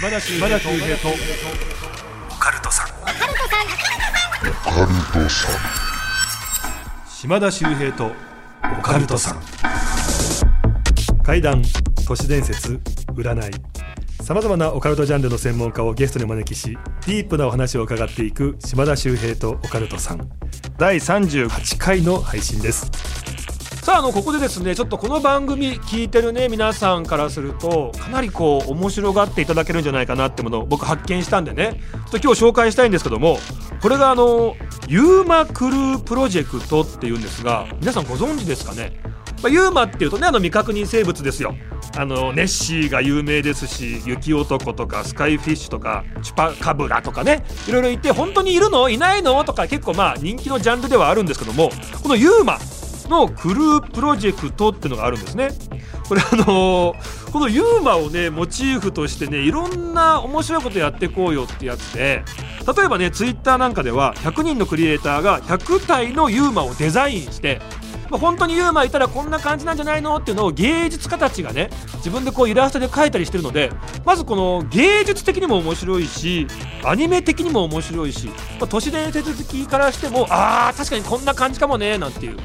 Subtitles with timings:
[0.00, 0.48] 島田秀平
[0.96, 1.08] と。
[2.30, 2.86] オカルトさん。
[7.06, 8.10] 島田秀平と。
[8.78, 9.42] オカルトさん。
[11.22, 11.62] 怪談
[12.06, 13.52] 都市伝説占い。
[14.22, 20.30] さまざまなオカルトジャンルの専門家をゲストにお招きしディープなお話を伺っていく島田秀平とオカルトさん。
[20.78, 22.90] 第38回の配信です
[23.90, 31.80] さああのここでですねちょっとこの番組聞いてるね皆さんからするとかなりこう面白がっていただけるんじゃないかなってものを僕発見したんでね。
[31.92, 33.38] ちょっと今日紹介したいんですけども
[33.82, 34.54] これがあの
[34.86, 38.92] ユーマクループロジェクトっていうんですが皆さんご存知ですかね、
[39.42, 41.56] まあ、ユーマっていうとねあの未確認生物ですよ。
[41.96, 48.88] あのネッシーが有名ですし雪男とかスカイフィッシュとかチュパカブラとかねいろいろいて本当にいるの？
[48.88, 49.42] いないの？
[49.42, 51.70] とか結構まあ人気のジャンルではあるんですけども
[52.00, 52.60] このユーマ
[53.10, 55.50] のクループロジェクトってのがあるんですね。
[56.08, 62.24] これあのー、このユーマをねモチーフとしてねいろんな面白いことやってこうよってやつで
[62.76, 67.60] 例えばねツイッターなんかでは100人のクリエイターが100体のユーマをデザインして
[68.10, 73.70] まあ、本当にユーマいたらこんな感じなんじゃないのっていうのを芸術家たちがね自分でこうイラストで描いたりしてるので
[74.04, 76.46] まずこの芸術的にも面白いし
[76.84, 82.36] アニメ的にも面白いし、まあ、都市伝説的からしてもあー確かにこんな感じかもねなんていう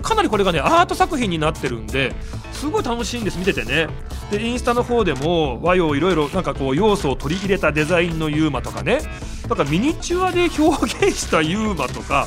[0.00, 2.14] かなりこれがねアート作品になってるんで
[2.52, 3.38] すごい楽しいんです。
[3.38, 3.88] 見ててね。
[4.30, 9.00] でインスタの方でも和洋いろいろなんかこう要素を取り入れたデザインのユーマとかね。
[9.48, 12.26] なんかミニチュアで表現したユーマとか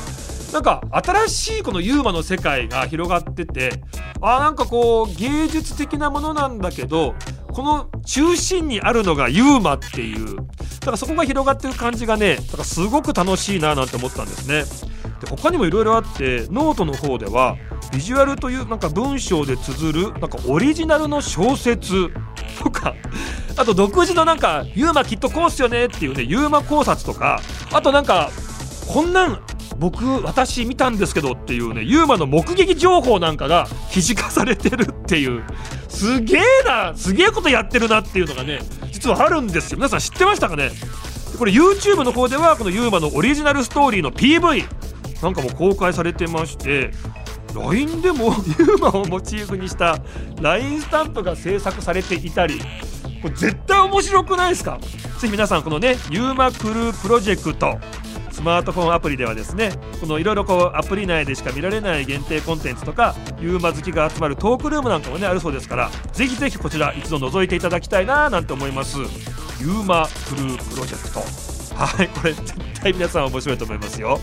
[0.52, 3.82] なんか新しいこのユーマの世界が広がってて
[4.22, 7.14] あなんかこう芸術的なものなんだけど
[7.52, 10.42] この中心にあるのがユーマっていうだ
[10.86, 14.64] からそこが広がってる感じがねだからすごく楽しいななんて思ったんですね。
[15.20, 17.56] で他にもいろいろあってノートの方では
[17.92, 22.08] ビジュアルというなんか文章で綴るなんかオリジナルの小説
[22.58, 22.94] とか
[23.56, 27.40] あと独自のなんかユーマきっとこうっすよねっていうねユーマ考察とか
[27.72, 28.30] あとなんか
[28.88, 29.42] こんなん
[29.78, 35.42] 僕私見たんですけどっていうねユーマの目撃情報なんかが記事化されてるっていう
[35.88, 39.78] すげえなすげえことやってるなっていうのがね実はあるんですよ。
[39.78, 40.70] 皆さん知ってましたかね？
[41.38, 44.66] これ YouTube の方ではこのユーマのオリジナルストーリーの PV
[45.22, 46.90] なんかもう公開されてまして
[47.54, 48.26] LINE でも
[48.58, 49.98] ユーマをモチーフにした
[50.40, 52.60] LINE スタンプが制作されていたり
[53.22, 54.78] これ絶対面白くないですか？
[55.18, 57.78] ぜひ皆さんこのねユーマクループロジェクト
[58.30, 68.96] スマートフォンアプリではですねこのいろいろこうアプリ内でしか見られない限定コンテンツとかユーマ好きが集まるトークルームなんかもねあるそうですからぜひぜひこちら一度覗いていただきたいななんて思います。
[68.98, 71.20] ユーマクループロジェクト。
[71.76, 74.18] はいこれ絶対皆さん面白いと思いますよ。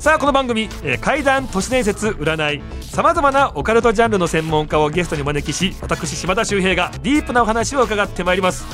[0.00, 8.64] さあこの番組、えー、怪談都市伝説占いさまざまなオカルトジャンルの専門家をゲストに招きし私島田秀平がディープなお話を伺ってまいります。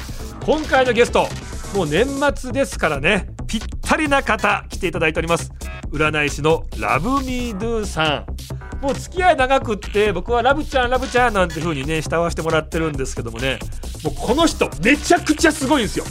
[0.44, 1.26] 今回のゲスト
[1.74, 5.50] もう年末ですからねぴったりな方来ていただいております。
[5.90, 8.24] 占い師のラブミードゥさ
[8.80, 8.80] ん。
[8.80, 13.58] もう付き合い長くって僕はラブちゃんラブちゃんなんて風にね慕わしてもらってるんですけどもね。
[14.04, 16.04] もうこの人めちゃくちゃすごいんですよ。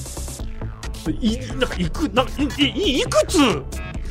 [1.21, 2.25] いなんかいくな
[2.59, 3.37] いいいくつ？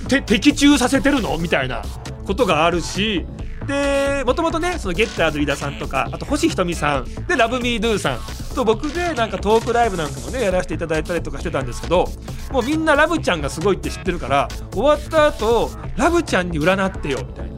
[0.08, 1.36] 的中させてるの？
[1.38, 1.82] みたいな
[2.26, 3.26] ことがあるし。
[3.66, 7.26] でもともとねそのゲッターズ飯田さんとかあと星ひとみさん。
[7.26, 8.18] でラブミードゥさん。
[8.54, 12.04] と僕でなんかトークライブなんかもねやらせていただいたりとかしてたんですけど
[12.52, 17.54] もうみんなラブちゃんがすごいって知ってるから終わった後ラブちゃんに占ってよみたいな。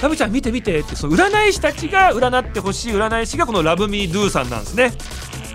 [0.00, 4.92] ラブちゃん見て見てってその占い師たちが占ってほしい占い師がこのラブミードゥさんなんですね、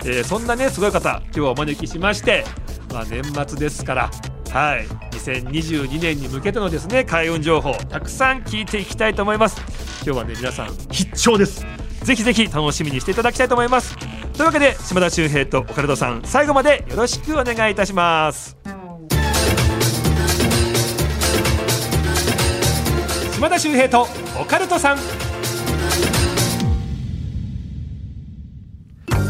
[0.04, 2.44] えー、そんなねすごい方今日はお招きしまして
[2.92, 4.10] まあ年末ですから。
[4.50, 4.86] はい。
[5.32, 9.60] 2022年に向けてのですね開運情報たくさん聞いていきたいと思います。
[10.04, 11.64] 今日はね皆さん必聴です。
[12.02, 13.96] ぜひぜひ楽しみにしていただきたいと思います。
[14.34, 18.56] というわけで島田秀平とオカルトさん最後までよろしくお願いいたします。
[23.32, 24.06] 島田秀平と
[24.40, 24.98] オカルトさん。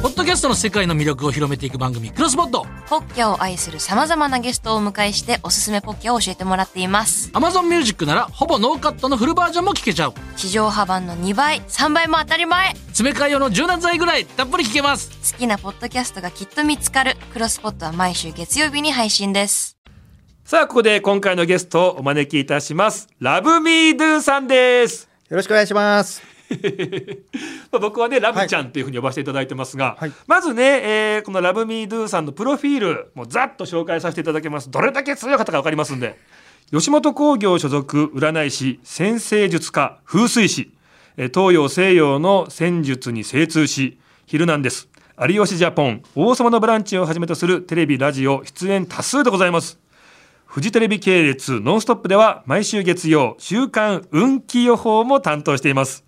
[0.04, 2.66] ポッドキャストの世界の魅力を広めていく番組クロスポット。
[2.90, 7.30] ポッキャを愛する様々なゲストをお迎えしておすすめポッキャを教えてもらっています。
[7.30, 10.14] Amazon Music ならほぼノーカットのフルバージョンも聞けちゃう。
[10.36, 12.74] 地上波版の2倍3倍も当たり前。
[12.74, 15.32] 詰め替え用の柔軟剤ぐらいたっぷり聞けます。
[15.32, 17.16] 好きなポッドキャストがきっと見つかる。
[17.32, 19.78] クロスポットは毎週月曜日に配信です。
[20.44, 23.08] さあここで今回のゲストをお招きいたします。
[23.20, 25.08] ラブミードゥさんです。
[25.30, 26.33] よろしくお願いします
[27.72, 30.12] まあ僕はねラブちゃんっていうふうに呼ばせていただいてますが、はい。
[30.26, 34.70] まずね、えーこのラブミードゥさんのプロフィールもうざっと紹介させていただきます。
[34.70, 36.18] どれだけ強い方か分かりますんで。
[36.70, 40.70] 吉本興業所属占い師先生術家風水師。
[41.16, 44.88] えー東洋西洋の戦術に精通し「ヒルナンデス」
[45.28, 49.78] 有吉ジャポン王様のブランチをはじめとするテレビラジオ出演多数でございます。
[50.54, 56.03] フジテレビ系列ノンストップでは毎週月曜週刊運気予報も担当しています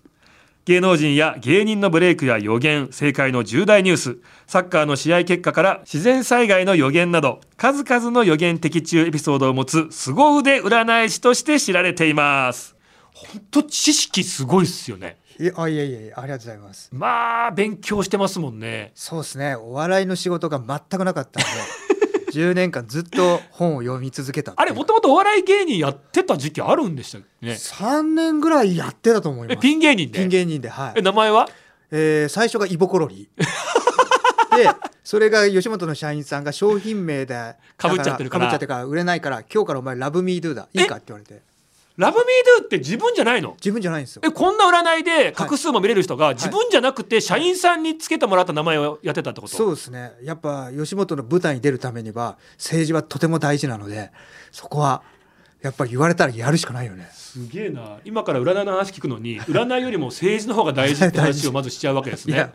[0.67, 4.17] 芸能人や芸人のブレイクや予言政界の重大ニュース
[4.47, 12.75] サッカーの試合結果から自然災害の予言など数々の予言的中エピソードを持つ凄腕占い師として知られています。
[13.13, 15.15] 本当知識すごいっすよね。
[15.39, 16.89] いやあいやいやいやありがとうございます。
[16.91, 18.91] まあ勉強してますもんね。
[18.93, 19.55] そうですね。
[19.55, 21.86] お笑いの仕事が全くなかったので
[22.31, 29.57] 10年間ずっと本を読み続けたあれもともとお笑い芸人やってた時期あるんでしたっけね？3年ぐらいやってたと思います。
[29.57, 30.19] えピン芸人で？
[30.19, 30.93] ピン芸人ではい。
[30.97, 31.47] え名前は？
[31.91, 33.29] えー最初がイボコロリ。
[34.55, 34.69] で
[35.03, 38.45] それが吉本の社員さんが商品名で被っちゃってるから。
[38.45, 40.67] 被っちゃってるから売れないから今日からお前ラブミードゥだ。
[40.73, 41.41] いいかって言われて
[41.97, 42.25] ラブミー
[42.59, 43.53] ドゥって自分じゃないの？
[43.53, 44.21] 自分じゃないんですよ。
[44.23, 50.13] えこんな占いで画数も見れる人が自分じゃなくて社員さんにつけてもらった名前をやってたってこと、そうですね。
[50.21, 54.11] やっぱ吉本の舞台に出るためには政治はとても大事なので
[54.51, 55.01] そこは
[55.61, 57.09] やっぱり言われたらやるしかないよね。
[57.11, 57.97] すげえな。
[58.05, 62.51] 今から占いの話聞くのに 占いよりも政治の方が大事って話をまずしちゃうわけですね。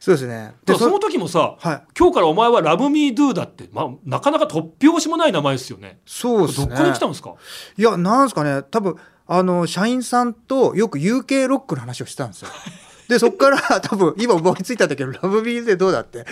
[0.00, 0.54] そうですね。
[0.66, 1.82] でその時もさ、はい。
[1.98, 5.98] 今日からお前はラブミードゥだって、まあ、なかなか突拍子もない名前ですよね。
[6.06, 6.66] そうですね。
[6.66, 7.34] どこから来たんですか？
[7.76, 8.62] いやなんですかね。
[8.70, 8.96] 多分
[9.26, 12.48] あの社員さんとよく UK ロックの話をしてたんですよ。
[13.08, 16.24] でそっから多分今思いついたんだけど「ラブビーズでどうだ?」って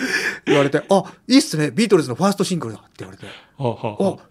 [0.47, 1.71] 言われて「あいいっすね。
[1.71, 3.27] ビートルズのファーストシングルだ」って言われて。
[3.27, 4.31] はあはあはあ「あ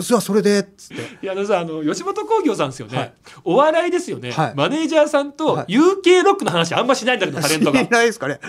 [0.00, 1.02] じゃあそれで」っつって。
[1.22, 3.14] いやあのさあの吉本興業さんですよね、はい。
[3.44, 4.54] お笑いですよね、はい。
[4.54, 5.76] マネージャーさんとはい。
[5.76, 7.80] UK ロックの話あんましないんだけどタレントが。
[7.80, 8.40] いないですかね。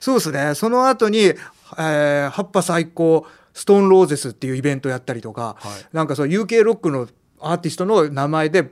[0.00, 0.54] そうですね。
[0.54, 5.86] その後に、えー、葉っぱ最高ストーンローゼスっていうイベントやったりとか、はい。
[5.92, 7.08] なんかそう UK ロックの
[7.40, 8.70] アーティストの名前で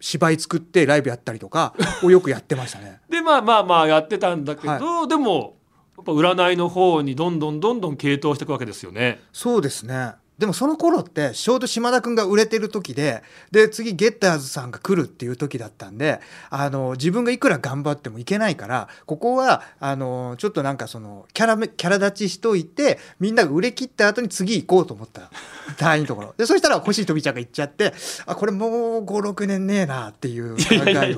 [0.00, 1.74] 芝居作ってライブやったりとか
[2.04, 3.00] をよくやってましたね。
[3.08, 5.56] でまあまあまあやってたんだけど、はでも
[5.96, 9.20] やっぱ占いの方にどんどんどんどん傾倒していくわけですよね。
[9.32, 25.30] そうですねでもその頃ってちょうど島田君が売れてる時でで次ゲッターズさんが来るっていう時だったんであの自分がいくら頑張ってもいけないからここはあのちょっとなんかそのキャラめキャラ立ちしといてみんなが売れ切った後に次行こうと思った。
[25.78, 26.34] 隊員のところ。
[26.36, 27.92] でそしたら星飛びちゃんが行っちゃって
[28.26, 31.16] あこれもう56年ねえなっていう考え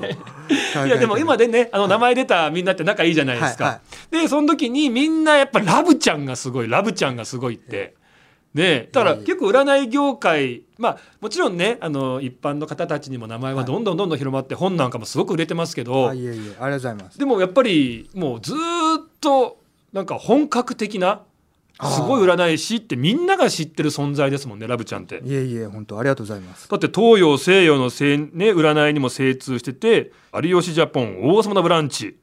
[0.83, 3.63] をいやでも今でねあの名前出たみんなって仲いいじゃないですか。
[3.65, 3.81] はいは
[4.11, 7.98] でその時にみんなやっぱラブちゃんがすごいラブちゃんがすごいって。
[8.53, 17.19] ね、だから結構占い業界まあもちろんねあの一般の方たちにも名前はどんどんどんどん広まって本なんかもすごく売れてますけど、あいえいえありがとうございます。
[17.19, 18.55] でもやっぱりもうずー
[19.01, 19.59] っと
[19.93, 21.21] なんか本格的な
[21.81, 25.21] すごい占い師ってみんなが知ってる存在ですもんねラブちゃんって。
[25.23, 26.67] いえいえ本当ありがとうございます。
[26.67, 32.17] だって東洋西洋のせい、ね、占いにも精通してて有吉ジャポン王様のブランチ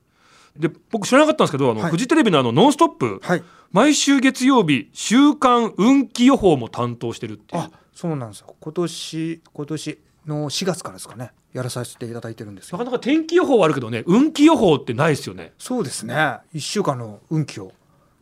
[0.59, 1.91] で僕知らなかったんですけどあの、はい。
[1.91, 3.43] フジテレビのあの「ノンストップ!」はい。
[3.73, 7.63] 毎週月曜日週間運気予報も担当してるっていう。
[7.63, 8.55] あそうなんですよ。
[8.61, 11.33] 今年今年の4月からですかね。
[11.53, 12.79] やらさせていただいてるんですよ。
[12.79, 15.53] なかなか天気予報はあるけどね運気予報ってないですよね。
[15.59, 16.15] そうですね。
[16.55, 17.73] 1週間の運気を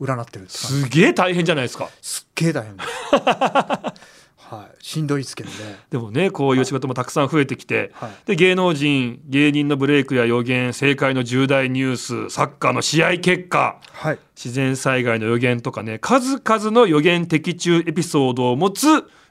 [0.01, 1.89] 占ってるすげえ大変じゃないですか。
[2.01, 2.77] すっげえ大変。
[2.77, 2.83] で
[3.13, 4.85] すはい。
[4.85, 5.56] しんどいですけどね。
[5.91, 8.11] でもねこういう仕事もたくさん増えてきて、はい。
[8.26, 11.96] で芸能人芸人のブレイクや予言政界の重大ニュー
[12.29, 14.19] スサッカーの試合結果はい。
[14.37, 18.87] 自然災害の予言とかね数々の予言的中エピソードを持つ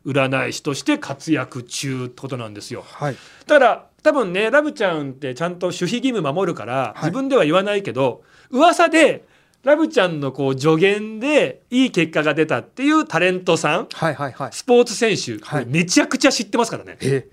[0.06, 2.84] 占い師として活躍中ってことなんですよ。
[2.86, 3.16] はい。
[3.48, 7.00] だから多分ねラブちゃんってちゃんと守秘義務守るから、い。
[7.00, 9.26] 自分では言わないけど噂で
[9.64, 14.52] ラブちゃんのこう助言でいい結果が出たっていうタレントさんはいはいはい。
[14.52, 15.66] スポーツ選手、はい。
[15.66, 16.98] めちゃくちゃ知ってますからね。
[17.02, 17.28] え？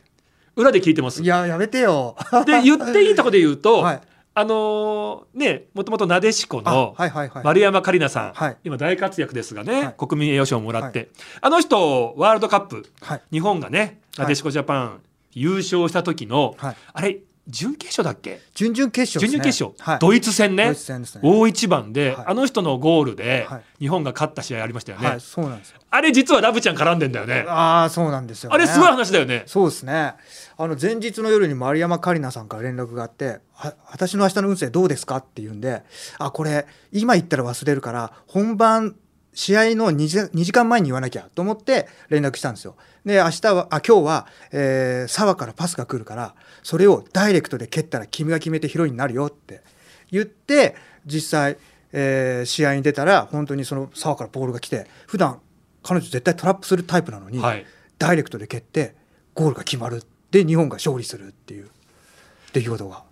[0.54, 1.22] 裏で聞いてます？
[1.22, 2.16] いややめてよ。
[2.46, 4.00] で言っていいとこで言うと、 はい。
[4.32, 6.94] あのーねもともとなでしこあの
[7.42, 8.56] 丸山桂里奈さん、はい。
[8.62, 9.94] 今大活躍ですがね、はい。
[9.98, 11.08] 国民栄誉賞をもらって、
[11.40, 13.22] あの人ワールドカップはい。
[13.32, 15.00] 日本がねなでしこジャパン
[15.32, 16.76] 優勝した時の、はい。
[16.92, 18.40] あれ準決勝だっけ？
[18.54, 19.66] 準々決勝準ですね。
[19.66, 19.98] 々決勝、はい。
[20.00, 20.66] ドイツ戦ね。
[20.66, 21.20] ドイツ戦ですね。
[21.24, 22.24] 大一番で、はい。
[22.28, 23.62] あの人のゴールで、はい。
[23.80, 25.80] 日本が勝った試合ありましたよね、はいそうなんですよ。
[25.92, 27.44] あれ実はラブちゃん絡んでんだよね。
[27.48, 28.54] ああそうなんですよね。
[28.54, 29.42] あれすごい話だよね。
[29.46, 30.14] そうですね。
[30.56, 35.82] あの前日の夜に丸山桂里奈さんから連絡があって「は私の明日の運勢どうですか?」って言うんで
[36.18, 38.94] 「あこれ今言ったら忘れるから本番
[39.32, 42.76] 試合の 2, 時2時間前に言わなきゃ」と思って連絡したんですよ。
[43.04, 49.62] で明日はあ今日は、えー、澤からパスが来るからそれをダイレクトで蹴ったら君が決めてヒロインになるよって
[50.10, 50.74] 言って
[51.06, 51.56] 実際、
[51.92, 55.40] えー試合に出たら本当にその澤からボールが来て普段
[55.82, 57.64] 彼女絶対トラップするタイプなのに、はい。
[57.98, 58.94] ダイレクトで蹴って
[59.34, 61.68] ゴールが決まるで日本が勝利するっていう
[62.52, 63.04] 出来事が。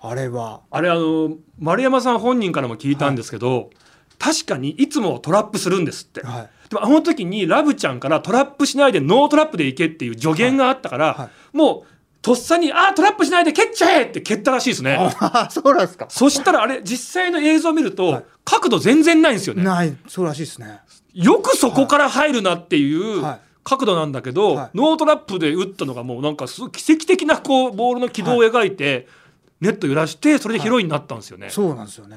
[0.00, 0.60] あれは。
[0.70, 3.70] あれあの丸山さん本人からも聞いたんですけど、
[4.18, 6.50] 確かにいつもトラップするんですって、はい。
[6.70, 11.18] でもあの時にラブちゃんからトラップしないでノートラップでいけっていう助言があったから、はい。
[11.18, 14.96] はもうとっさに「あートラップしないで蹴っちゃえ!」って蹴ったらしいですね。
[14.98, 16.06] あそうなんですか。
[16.08, 18.24] そしたらあれ実際の映像を見ると、はい。
[18.44, 19.62] 角度全然ないんですよね。
[19.62, 20.80] ないそうらしいですね。
[21.12, 23.40] よくそこから入るなっていうはい。
[23.62, 24.70] 角度なんだけど、はい。
[24.76, 29.08] ノートラップで打ったのがもうなんかすごい奇跡的なこうボールの軌道を描いて、
[29.60, 32.16] ネット揺らしてそれでヒロインになったんですよね、そうなんですよね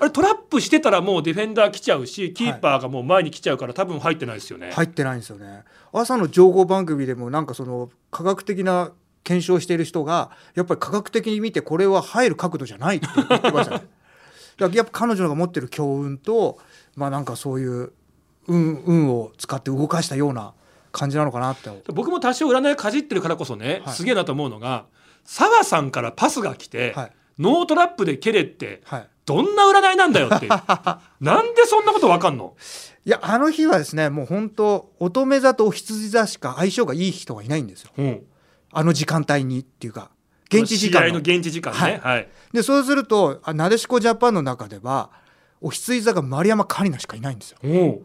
[0.00, 5.64] あれトラップしてたらもうディフェンダー来ちゃうしキーパーがもう前に来ちゃうから多分入ってないですよね、入ってないんですよね。
[5.92, 8.92] 朝の情報番組でもなんかその科学的な
[9.24, 13.86] 検証している人がやっぱり科学的に見てこれは入る角度じゃないって言ってましたね。
[14.58, 16.58] だからやっぱ彼女が持ってる強運と
[16.96, 17.92] まあなんかそういう
[18.46, 20.54] 運運を使って動かしたような
[20.92, 21.70] 感じなのかなって。
[21.92, 23.94] 僕も多少占いかじってるからこそね、はい。
[23.94, 24.86] すげえなと思うのが
[25.24, 27.12] 澤さんからパスが来て、はい。
[27.38, 30.48] ノートラップで蹴れってはいどんな占いなんだよって
[31.20, 32.56] なんでそんなことわかんの？
[33.04, 37.90] いやあの日はですねもう本当乙女座とお羊座しか相性がいい人がいないんですよ。
[37.98, 38.26] うん。
[38.72, 40.10] あの時間帯にっていうか
[40.50, 41.18] 現地時間の。
[41.18, 42.28] 現地時間ね、はい。
[42.54, 45.10] でそうするとあなでしこジャパンの中では
[45.60, 47.58] お羊座が丸山桂里奈しかいないんですよ。
[47.64, 48.02] おう。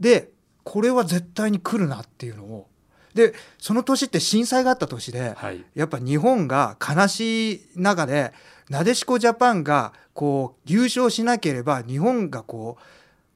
[0.00, 0.30] で
[0.64, 2.68] これは絶対に来るなっていうのを。
[3.14, 5.64] でその年って震災があった年で、はい。
[5.74, 8.32] やっぱ日本が悲しい中で
[8.70, 12.76] なでしこジャパンがこう優勝しなければ日本がこ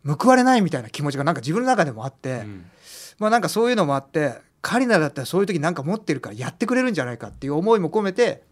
[0.04, 2.64] う報われないみたいな気持ちがなんか自分の中でもあって、うん。
[3.18, 8.42] まあなんかそういうのもあってカリナだったらそういう時なんか持ってるからやってくれるんじゃないかっていう思いも込めて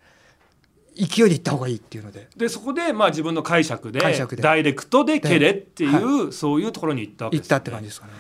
[0.97, 2.29] 勢いで行った方がいいっていうので。
[2.37, 4.43] でそこでまあ自分の解釈で解釈で。
[4.43, 8.13] ダイレクトで蹴れっていう、はそういうところに行ったわけです、ね、行ったって感じですかね。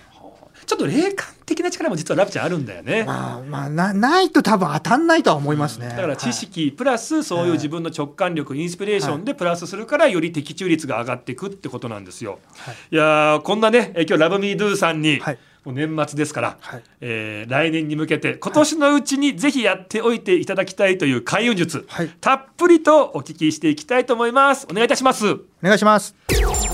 [0.66, 5.88] ちょっと霊感的な力も実はラブちゃんあるんだよね、まあまあなないと多分当たんないとは思いますね。
[5.88, 12.38] だから知識プラスそういう自分の直感力インスピレーションでプラスするからより的中率が上がっていくってことなんですよ。
[12.56, 12.74] はい。
[12.92, 15.38] いやーこんなねえ今日ラブミードゥさんに、はい。
[15.64, 16.82] もう年末ですから、はい。
[17.00, 22.10] えー来年に向けて今年のうちにぜひやっておいていただきたいという開運術、はい。
[22.20, 24.66] たっぷりとお聞きしていきたいと思います。
[24.70, 25.26] お願いいたします。
[25.32, 26.14] お願いします。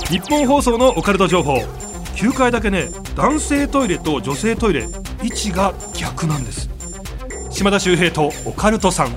[0.08, 1.85] 日本放送のオカルト情報
[2.16, 4.88] 9階だけね男性トイレと女性トイレ
[5.22, 6.70] 位置が逆なんです。
[7.50, 9.10] 島田秀平とオカルトさん。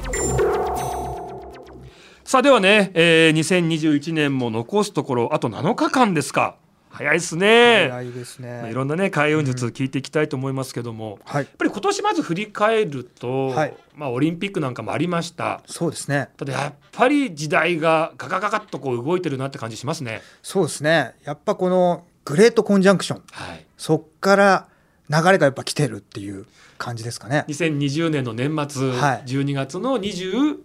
[2.25, 6.57] さあではね、えー、2021年も残すところあと7日間ですか。
[6.89, 7.87] 早いですね。
[7.89, 8.71] 早いですまあね。
[8.71, 11.43] いろんなね開運術聞いていきたいと思いますけども、はい。
[11.43, 13.73] やっぱり今年まず振り返ると、はい。
[13.95, 15.61] まあ、オリンピックなんかもありました。
[15.65, 16.29] そうですね。
[16.35, 20.21] ただやっぱり時代がガガガガッとこう動いてるなって感じしますね。
[20.43, 21.15] そうですね。
[21.23, 23.65] やっぱこのグレートコンジャンクションはい。
[23.75, 24.67] そっから
[25.09, 26.45] 流れがやっぱ来てるっていう
[26.77, 27.43] 感じですかね。
[27.48, 29.24] 2020年の年末、はい。
[29.25, 30.57] 12月の26、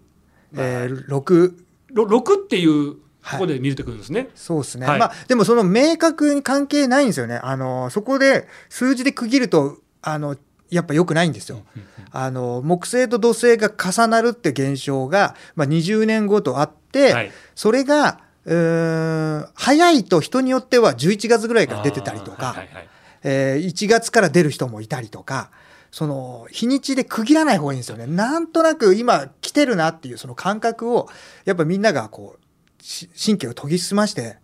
[0.59, 2.99] えー、6っていうと
[3.33, 4.28] ころで見るとくるんですね。
[4.35, 4.99] そうですね、はい。
[4.99, 7.40] まあでもその明確に関係ないんですよね。
[7.42, 10.37] あのそこで数字で区切るとあの
[10.68, 11.62] やっぱ良くないんですよ。
[12.11, 17.33] あの木星と土星が重なるって現象が、まあ、20年後とあって、はい。
[17.54, 22.88] それがうーん早いと人によっては11月ぐらいから出てたりとか、はいはいはい
[23.22, 25.50] えー1月から出る人もいたりとか
[25.90, 28.06] その日にちで区切らない方がいいんですよね。
[28.06, 31.08] なんとなく今来てるなっていうその感覚を
[31.44, 34.36] やっぱみんながこうし神経を研ぎ澄まして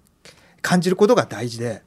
[0.62, 1.83] 感じることが大事で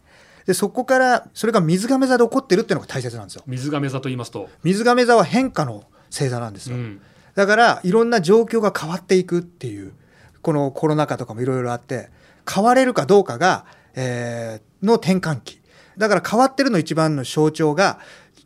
[0.45, 3.43] でそこからそれが水亀座で起こってるっていうのが大切なんですよ。
[3.47, 7.01] 水亀座と言いますと、水亀座は変化の星座なんですよ、うん。
[7.33, 9.93] だからいろんな状況が変わっていくっていう
[10.43, 12.11] このコロナ禍とかもいろいろあって
[12.47, 15.61] 変われるかどうかが、えーの転換期。
[15.97, 17.99] だから変わってるの一番の象徴が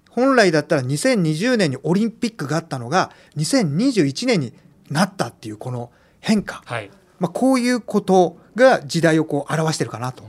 [0.09, 4.53] 本来だったら2020年にオリンピックがあったのが2021年に
[4.89, 6.89] なったっていうこの変化、はい、
[7.19, 10.23] まあ、こういうことが時代をこう表してるかなと。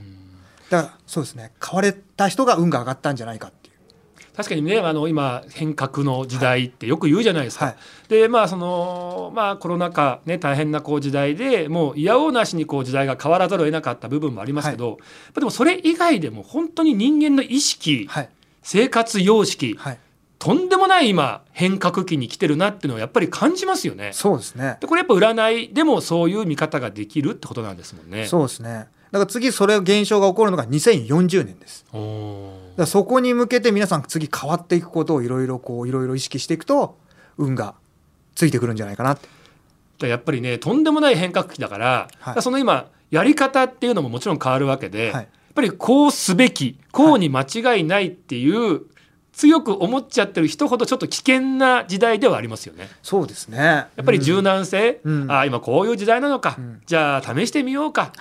[0.69, 1.51] だからそうですね。
[1.63, 3.51] 変われた人が運が上がったんじゃないか
[4.35, 7.65] 確かにねあの今変革の時代ってよく言うじゃないですか。
[7.65, 7.75] はい。
[8.07, 14.97] でまあそのまあコロナ禍ね大変なこう時代でもういやおうなしにこう時代が変わらざるを得なかった部分もありますけど、やっ
[15.33, 18.29] ぱでもそれ以外でも本当に人間の意識、はい。
[18.61, 19.99] 生活様式、はい。
[20.37, 24.11] とんでもない今変革期に来てるなっていうのはやっぱり感じますよね。
[24.13, 24.77] そうですね。
[24.79, 28.25] でこれやっぱ占いでもそういう見方ができるってことなんですもんね。
[28.25, 28.87] そうですね。
[29.11, 31.85] だから次それ現象が起こるのが2040年です。
[31.91, 36.97] おーだそこに向けて皆さん次変わっていくことをいろいろこういろいろ意識していくと
[37.37, 37.75] 運が
[38.35, 39.15] ついてくるんじゃないかな。
[39.15, 39.19] っ
[39.97, 42.41] てやっぱりねとんでもない変革期だから,、はい。
[42.41, 45.13] その今やり方っていうのももちろん変わるわけで、はい。
[45.13, 48.81] やっぱりこうすべきこうに間違いないっていう、
[49.33, 52.89] 強く思っちゃってる人ほどちょっと危険な時代ではありますよね。
[53.01, 53.57] そうですね。
[53.57, 55.31] やっぱり柔軟性、うん。
[55.31, 56.81] ああ今こういう時代なのか、うん。
[56.85, 58.11] じゃあ試してみようか。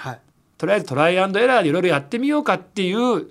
[0.56, 3.28] とりあえずトライアンドエラーでいろいろやってみようかっていう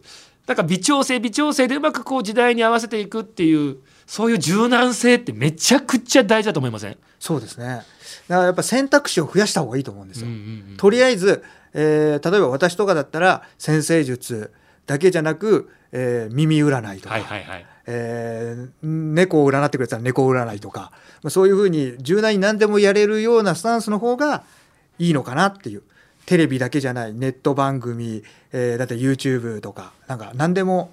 [0.47, 6.97] なんか微調整微調整でうまくこう時代に合わせていくっていうそういう柔軟性ってめちゃくちゃ大事だと思いません？
[7.19, 7.65] そうですね。
[7.65, 7.85] だか
[8.29, 10.39] らやっぱ選択肢を増やした方がいいと思うんですよ、うんうん
[10.71, 10.77] うん。
[10.77, 14.53] とりあえず、えー例えば私とかだったら先生術
[14.85, 17.65] だけじゃなく、えー耳占いとか、はいはいはい。
[17.87, 20.91] えー猫を占ってくれたら猫占いとか、
[21.23, 24.43] まあ、そういうふうに柔軟に何でもやれるようなスタンスの方が
[24.97, 25.83] いいのかなっていう
[26.27, 30.91] テレビだけじゃないネット番組、えーだって YouTube とかなんか何でも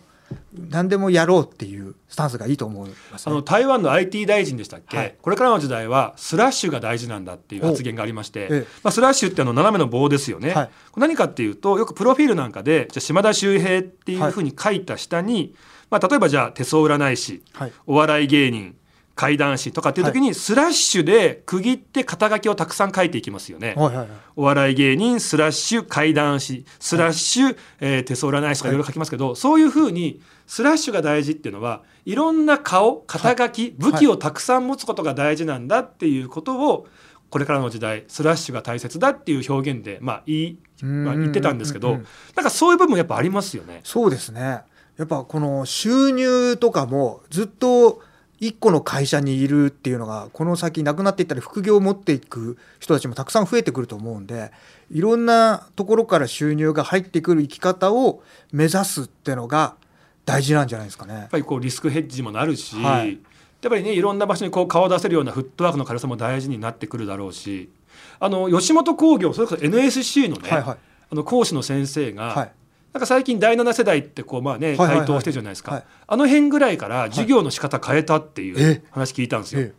[0.70, 5.14] 何でもやろうっていうスタンスがいいと思います、ね、あの台湾の IT 大臣でしたっけ、はい。
[5.20, 8.66] これからの時代はスラッシュが大事なんだっていう発言がありまして、ええ。
[8.82, 10.70] まあ、スラッシュってあの斜めの棒ですよね、はい。
[10.96, 15.54] 何かっていうとよくプロフィールなんかでじゃあ島田秀平っていうふうに書いた下に、
[15.90, 17.72] まあ、例えばじゃあ手相占い師はい。
[17.86, 18.76] お笑い芸人
[19.14, 23.74] 怪談師とかっていう時にスラッシュで区切って肩書きをたくさん書いていきますよね。
[23.76, 24.08] はいはいはい。
[24.36, 36.86] お笑い芸人スラッシュ怪談師スラッシュ、えー手相占い師とかいろいろ書きますけど、そういうふうにスラッシュが大事っていうのはいろんな顔肩書き、武器をたくさん持つことが大事なんだっていうことを
[37.30, 42.06] これからの時代スラッシュが大切だっていう表現で、まあ言いまあ、言ってたんですけど、うんうんうん。
[42.34, 43.80] なんかそういう部分もやっぱありますよね。
[43.84, 44.62] そうですね。
[44.96, 48.02] やっぱこの収入とかもずっと
[48.46, 54.52] 一個の会社にいるっていうのがこの先なくなっていったり副業を持っていく人たちもたくさん増えてくると思うんで
[54.90, 58.22] いろんなところから収入が入ってくる生き方を
[58.52, 59.76] 目指すっていうのが
[60.26, 61.14] 大事なんじゃないですかね。
[61.14, 61.28] やっ。
[61.30, 63.12] ぱりこうリスクヘッジもなるし、はい。
[63.62, 67.70] やっぱりねいろんな場所にこう顔を出せるようなフットワークの軽さも大事になってくるだろうし
[68.20, 70.78] あの吉本興業それこそ NSC のね、はいはい。
[71.10, 72.52] あの講師の先生が、はい
[72.94, 75.84] なんか最近第7世代ってこうまあね台頭してるじゃないですか、はい。
[76.06, 78.70] あの辺ぐらいから授業の仕方変えたっていえ？
[78.70, 79.62] う話聞いたんですよ。
[79.62, 79.72] え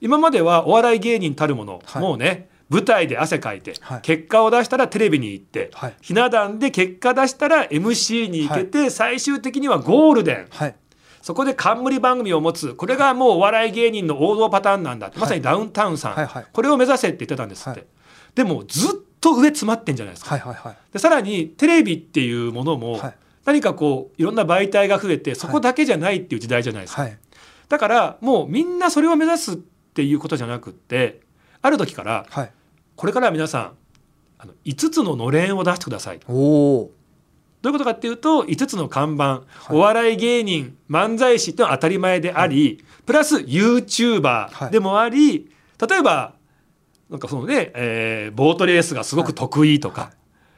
[0.00, 2.02] 今まではお笑い芸人たるもの、はい。
[2.02, 4.00] もうね舞台で汗かいて、はい。
[4.02, 5.94] 結果を出したらテレビに行って、はい。
[6.02, 10.46] ひな壇で結果出したら MC に行けて、最終的にはゴールデン。
[10.50, 10.74] はい。
[11.22, 12.74] そこで冠番組を持つ。
[12.74, 17.88] これがもうお笑い芸人の王道パターンなんだまさにダウンタウンさん、これを目指せって言ってたんですって、はい。
[18.34, 20.76] でもずっと上詰まってんじゃないですか、はいはいはい。
[20.92, 23.14] でさらにテレビっていうものも、はい。
[23.44, 27.18] 何かこういろんな媒体が増えてそこだけじゃないっていう時代じゃないですか、はい。
[27.68, 31.20] だからもうみんなそれを目指すっていうことじゃなくって
[31.62, 32.52] ある時からはい。
[32.96, 33.72] これからは皆さん
[34.38, 36.20] あの5つののれんを出してください。
[36.28, 36.90] おお
[37.60, 45.50] どういうことかっていうと5つの看板、お笑い芸人漫才師ってのは当たり前であり、プラス YouTuber でもあり、
[45.88, 46.34] 例えば
[47.10, 50.10] なんかそのね、えーボートレースがすごく得意とか、はい。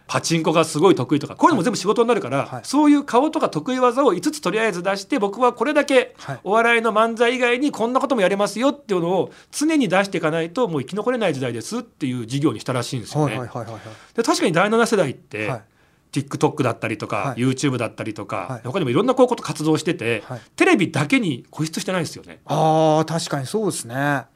[0.09, 2.61] パチンコがすごい得意とかこういうのも全部仕事になるから、はい。
[2.65, 6.41] そういう顔とか得意技を5つとりあえず出して僕はこれだけはい。
[6.43, 13.37] お笑いの漫才以外にこんなこともやれますよっていうのを常に出していかないともう生き残れない時代ですっていう事業にしたらしいんですよね。
[13.37, 15.63] で確かに第7世代って、はい。
[16.11, 17.41] TikTok だったりとか、はい。
[17.41, 18.61] YouTube だったりとか、はい。
[18.65, 20.41] 他にもいろんなこういうこと活動してて、はい。
[20.57, 22.41] テレビだけに固執してないですよね。
[22.47, 23.95] ああ確かにそうですね。
[23.95, 24.27] や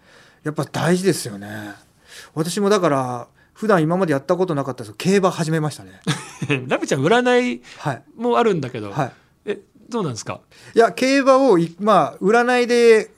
[0.51, 1.73] っぱ大事ですよね
[2.35, 4.95] 私もだから普段今までやったことなかったです。
[4.97, 6.01] 競馬始めましたね。
[6.69, 8.03] ラビちゃん占いはい。
[8.17, 9.13] もあるんだけど、はい。
[9.47, 10.41] えどうなんですか？
[10.75, 13.11] いや競馬をいまあ占いで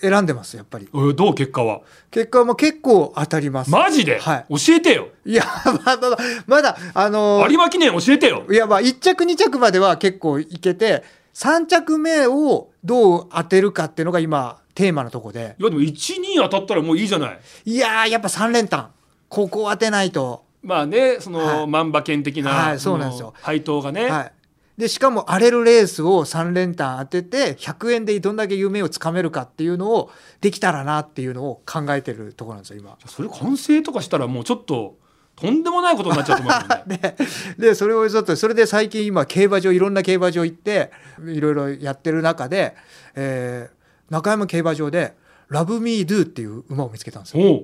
[0.00, 0.88] 選んでますやっぱり。
[0.94, 1.80] えどう結果は？
[2.10, 3.70] 結果も結構当たります。
[3.70, 4.46] マジで、はい。
[4.50, 5.08] 教えてよ。
[5.24, 5.44] いや
[5.84, 8.44] まだまだあの有馬記念教えてよ。
[8.50, 11.02] いやまあ1着2着までは結構いけて
[11.34, 15.56] 3着目をどう当てるかっていうのが今テーマのとこで。
[15.58, 17.40] いやでも12当たったらもういいじゃない。
[17.64, 18.90] いやーやっぱ3連単。
[19.28, 20.44] ここ当てないと。
[20.62, 21.66] まあねその、はい。
[21.66, 23.28] 万馬券的な、はいそうなんですよ。
[23.28, 24.32] の配当がね、はい、
[24.78, 32.96] でしかも荒れるレースを3連単当てて100円でどんだけ夢をつかめるかっていうのをできたらなっていうのを考えてるところなんですよ今。
[33.06, 34.96] それ完成とかしたらもうちょっと
[35.42, 37.16] とんでもないことになっちゃうと思うよね。
[37.58, 40.90] ででそれをちょっとそれで最近今競馬場いろんな競馬場行って
[41.26, 42.76] いろいろやってる中で、
[43.14, 45.14] えー中山競馬場で
[45.48, 47.62] 「ラブミードゥっていう馬を見つけたんですよ、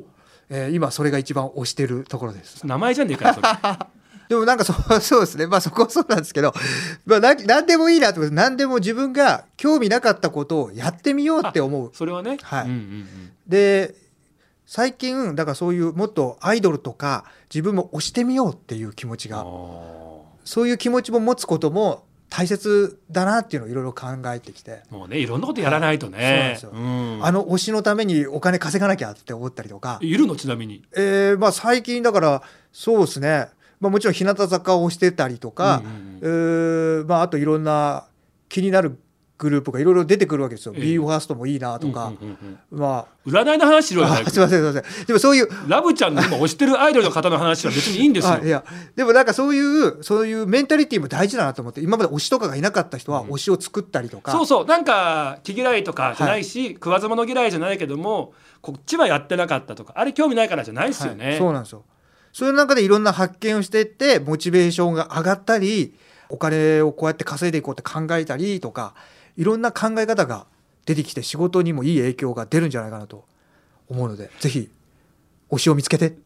[0.48, 2.66] えー今それが一番推してるところです。
[2.66, 3.48] 名前じゃねえかよそれ。
[4.28, 5.46] でもなんかそ そうですね。
[5.46, 6.54] まあそこはそうなんですけど、
[7.06, 11.90] まあ、な何でもいいなと思って何でも自分が興味なかったことをやってみようって思う。
[11.94, 12.64] それはね、はい。
[12.64, 13.32] うんうんうん。
[13.46, 13.94] で
[14.70, 19.46] 最近だからそういうもっとアイドルとか自分も推してみようっていう気持ちが
[20.44, 26.70] そういう気持ちも持つことも大切だなっていうのをいろいろ考えてきて、もうねいろんなことやらないとね、そうなんですよ。
[26.72, 27.24] うん。
[27.24, 30.84] あの推しのためにお金稼がなきゃって思ったりとか、いるのちなみに。
[30.94, 33.48] えーまあ、最近だからそうですね、
[33.80, 36.18] まあ、もちろん日向坂を推してたりとか、うんうん。
[36.20, 38.06] えーまあ、あといろんな
[38.50, 38.98] 気になる
[39.38, 40.72] グループがいろいろ出てくるわけですよ。
[40.74, 40.82] ええ。
[40.82, 42.38] b ファーストもいいなとか、うんうん
[42.72, 45.06] うんま占いの話しろよすいませんすいません。
[45.06, 45.48] でもそういう。
[45.68, 48.34] ラブちゃんの今推してるアイドルの方の話は別にいいんですよ。
[48.34, 48.64] あいや。
[48.96, 54.66] でもなんかそういうそういうメンタリティーも大事だなと思って今まで推しとかがいなかった人は推しを作ったりとか、そうそう。
[54.66, 59.92] なんか気嫌いとかじゃないし、食わず者嫌いじゃないけどもこっちはやってなかったとか。
[59.96, 61.38] あれ興味ないからじゃないですよね、はい。
[61.38, 61.84] そうなんですよ。
[62.32, 65.94] そういう中でいろんな発見をしていってモチベーションが上がったり
[66.28, 68.94] お金をこうやって稼いでいこうって考えたりとか
[69.38, 70.46] いろんな考え方が
[70.84, 73.24] 出てきて仕事にもいい影響が出るんじゃないかなと
[73.88, 74.68] 思うのでぜひ
[75.50, 76.18] 推しを見つけて。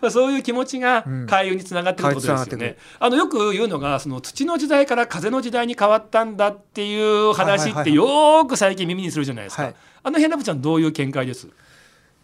[0.00, 1.26] まあ、そういう気持ちがうん。
[1.26, 2.78] 開運につながってくることですよ開運につながね。
[2.98, 9.62] あのよく言うのがその土の時代から風の時代に変わったんだっていう話ってよーく最近耳にするじゃないですか。
[9.62, 9.74] はい。
[10.02, 11.46] あの辺ラブちゃんどういう見解です？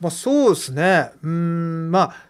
[0.00, 1.10] まあそうですね。
[1.22, 1.90] うーん。
[1.92, 2.25] まあ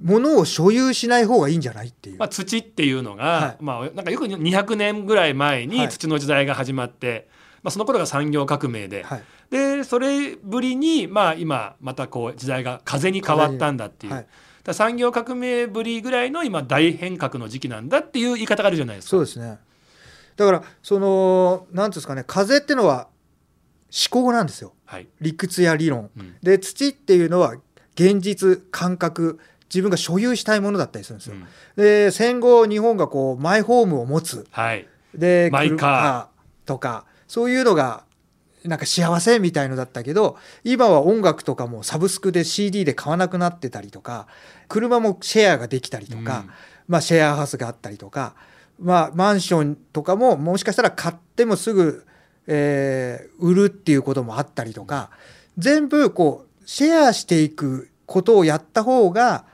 [0.00, 3.62] 物を所有しない方がいいんじゃないっていう、まあ、土っていうのが、はい。
[3.62, 5.88] まあ、なんかよく200年ぐらい前にはい。
[5.88, 7.28] 土の時代が始まって、
[7.62, 9.22] まあ、その頃が産業革命で、はい。
[9.50, 14.26] でそれぶりに、まあ、今またこう時代が風に変わったんだっていう、
[14.72, 19.10] 産業革命ぶりぐらいの今大変革の時期なんだっていう言い方があるじゃないですか。
[19.10, 19.58] そうですね。
[20.36, 23.08] だからその何ていうんですかね風ってのは
[23.90, 24.72] 思考なんですよ。
[24.86, 25.08] はい。
[25.20, 26.10] 理屈や理論。
[26.16, 26.36] うん。
[26.42, 27.56] で土っていうのは
[27.94, 29.40] 現実感覚
[29.72, 31.46] 自分が所有したいものだったりするんですよ、うん。
[31.76, 34.46] で戦後日本がこうマイホームを持つ。
[34.50, 34.86] はい。
[35.14, 35.78] でマイカー。
[35.78, 36.28] 車
[36.66, 38.04] とかそういうのが
[38.64, 44.26] なんか幸せみたいのだったけど今は音楽とかもサブスクで CD で買わなくなってたりとか
[44.68, 46.50] 車もシェアができたりとか、うん。
[46.90, 48.34] まあ、シェアハウスがあったりとか、
[48.80, 52.04] まあ、マンションとかももしかしたら買ってもすぐ、
[52.48, 55.10] えー売るっていうこともあったりとか
[55.56, 59.44] 全部こうシェアしていくことをやった方が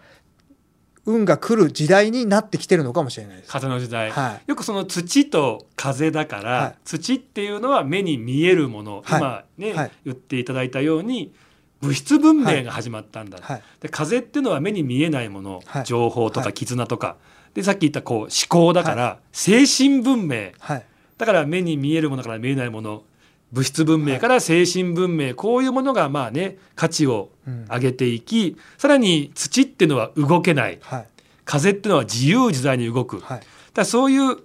[1.07, 3.51] 運が来る時代になってきてるのかもしれないです。
[3.51, 4.51] 風の時代、はい。
[4.51, 6.75] よくその土と風だから、はい。
[6.85, 9.21] 土っていうのは目に見えるもの、はい。
[9.21, 9.91] 今ね、はい。
[10.05, 11.33] 言っていただいたように
[11.81, 13.63] 物質文明が始まったんだ、はい。
[13.81, 15.85] で風っていうのは目に見えないもの、はい。
[15.85, 16.55] 情報とかはい。
[16.55, 17.17] 絆とか、
[17.55, 20.51] でさっき言ったこう思考だから、精神文明。
[20.59, 20.85] はい。
[21.19, 23.03] だから目に見えるものから見えないもの
[23.57, 27.65] 物質文明から精神文明、こういうものがまあね価値をうん。
[27.71, 30.79] 上げていき、さらに土っていうのは動けない。
[30.83, 31.07] はい。
[31.45, 33.41] 風っていうのは自由自在に動く、はい。
[33.73, 34.39] だそういう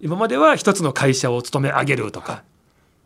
[0.00, 2.44] 今までは一つの会社を勤め上げるとか、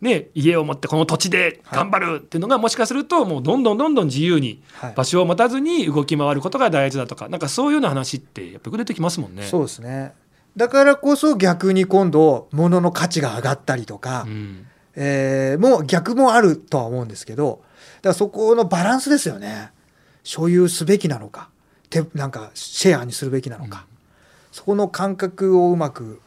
[0.00, 4.94] ね、家を持ってこの土地で頑張るっていうのがもしかするともうどんどんどんどん自由にはい。
[4.96, 9.44] 場所を持たずに動き回ることが大事だとかなんかそういうような話ってやっぱ出てきますもんね。
[9.44, 10.12] そうですね。
[10.56, 14.66] だからこそ逆に今度物の価値が上がったりとか、うん
[15.00, 17.62] えーもう逆もあるとは思うんですけど
[17.96, 19.70] だからそこのバランスですよね。
[20.24, 21.48] 所有すべきなのか
[21.88, 23.86] てなんかシェアにするべきなのか、
[24.52, 26.20] そこの感覚をうまく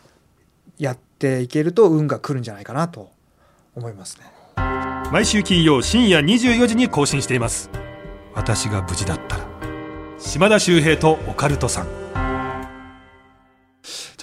[0.79, 3.11] やっていけると運が来るんじゃないかなと
[3.75, 4.25] 思いますね。
[5.11, 7.69] 毎週金曜深夜24時に更新しています。
[8.33, 9.47] 私が無事だったら。
[10.17, 11.85] 島田秀平とオカルトさん。
[11.85, 11.89] じ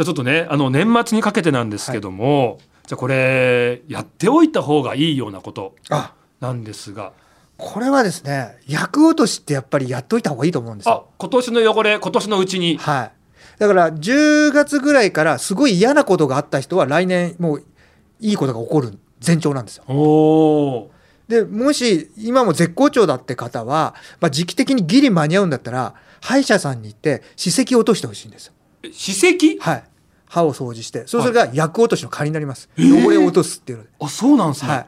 [0.01, 7.13] ゃあちょっとねあの年末にかけてなんですけども、じゃあこれやっておいた方がいいようなことあなんですが
[7.59, 11.09] これはですね厄落としってやっぱりやっといた方がいいと思うんですあよ。
[11.19, 13.13] 今年の汚れ今年のうちにはい。
[13.59, 17.65] だから10月ぐらいからすごい嫌なことがあった人は来年もう
[18.21, 19.85] いいことが起こる前兆なんですよ。
[19.87, 20.91] おお
[21.29, 28.55] でもし今も絶好調だって方は、まあ、時期的にギリ間に合うんだったら歯医者さんに行って歯石を落としてほしいんですよ。
[28.83, 29.59] ー歯石？
[29.59, 29.85] はい。
[30.29, 32.69] 歯を掃除してそうするが厄落としの代わりになります。
[32.77, 33.91] えー汚れを落とすっていうので。
[34.01, 34.87] あそうなんですね、はい。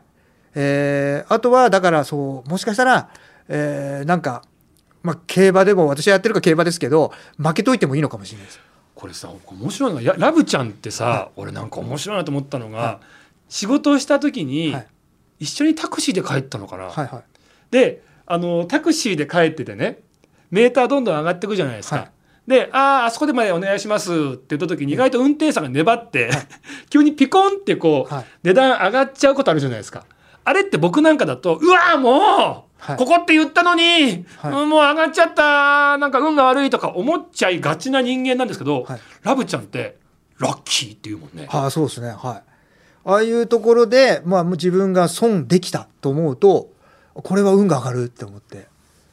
[0.54, 3.10] えーあとはだからそうもしかしたら、
[3.48, 4.42] えーなんか、
[5.02, 8.60] まあ、競馬でも私はやってるから競馬ですけど負けといてもいいのかもしれないです。
[8.94, 13.00] これさ面白いのがやラブちゃんってさ、俺なんか面白いなと思ったのが、
[13.48, 14.86] 仕事をした時に、はい
[15.40, 17.22] 一緒にタクシーで帰ったのかな、はいはい。
[17.70, 20.00] であのタクシーで帰っててね
[20.50, 22.10] メーターどんどん上がっていくじゃないですか。
[22.50, 26.30] はいで「あああそこでまでお願いします」って言った時に意外と運転手さんが粘って、
[26.90, 30.04] 急にピコンってこう、はい値段上がっちゃうことあるじゃないですか。
[30.44, 32.20] あれって僕なんかだと「うわーもう、
[32.78, 39.98] はいここって言ったのに、はいうんもう上がっちゃったなんか運が悪い」とか思っちゃいがちな人間なんですけど、はいラブちゃんって
[40.38, 41.46] ラッキーっていうもんね。
[41.48, 42.08] はあ、そうですね。
[42.08, 42.18] はい。
[43.04, 46.70] ああいうところで、まあ、もう自分が損できたと思うと、
[47.14, 48.66] これは運が上がるって思って、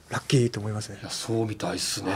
[0.10, 2.12] ラッキーと思いますねそうみたいですね。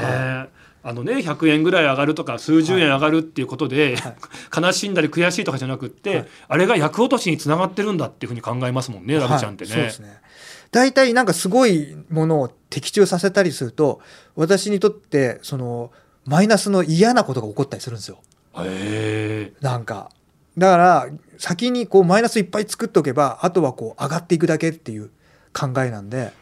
[0.84, 4.16] はあのね100円ぐらい上がるとか数十円上がるっていうことで、はい
[4.56, 9.72] 悲しんだり悔しいとかじゃなくって、はいあれが厄落としにつながってるんだっていうふうに考えますもんねラブちゃんってね。
[9.72, 10.22] はいそうですね。
[10.72, 14.00] 大体なんかすごいものを的中させたりすると、
[14.36, 15.92] 私にとって、その、
[16.26, 18.22] マイナスの嫌なことが起こったりするんですよ。
[18.56, 20.10] へえなんか、
[20.58, 25.10] だから先にこうマイナスいっぱい作っておけばあとはこう上がっていくだけっていう
[25.54, 26.34] 考えなんで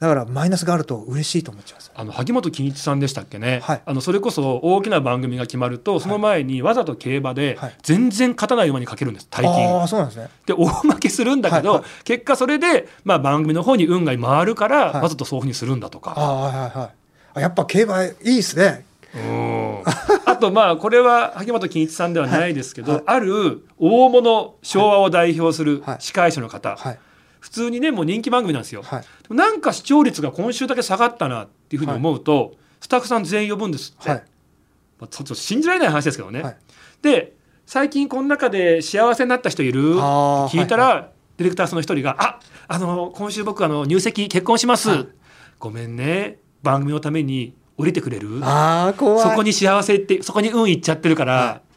[0.00, 1.90] だからマイナスがあると嬉しいと思っちゃいます。
[1.94, 3.82] あの萩本欽一さんでしたっけね、はい。
[3.84, 7.74] あのそれこそ大きな番組が決まるとその前にわざと競馬ではい。
[7.82, 9.68] 全然勝たない馬にかけるんです大金。
[9.68, 10.28] ああそうなんですね。
[10.46, 11.90] で大負けするんだけど、はいはい。
[12.04, 15.02] 結果それで、まあ、番組の方に運が回るから、はい。
[15.02, 16.14] わざとそういうふうにするんだとか。
[16.16, 16.90] ああはいはいはい。
[17.34, 18.84] あやっぱ競馬いいですね。
[19.16, 19.82] うん。
[20.26, 23.02] あとまあこれは萩本欽一さんではないですけど、はい。
[23.06, 25.96] ある大物昭和を代表するはい。
[25.98, 26.98] 司会者の方、はい
[27.40, 29.34] 普通にねもう人気番組なんですよ、はい。
[29.34, 34.22] なんか視聴率が今週だけ下がったなっていうふうに思うと、スタッフさん全員呼ぶんですって、はい。
[34.98, 36.56] まあちょっと信じられない話ですけどね、はい。
[37.02, 37.34] で
[37.66, 39.96] 最近この中で幸せになった人いる？
[39.96, 45.08] 聞いたら、はいディレクターその一人が「ああの今週僕あの入籍結婚します、はい。
[45.60, 46.38] ごめんね。
[46.64, 49.22] 番組のために降りてくれる?」ああ怖い。
[49.22, 51.67] そこに幸せってそこに運いっちゃってるから、はい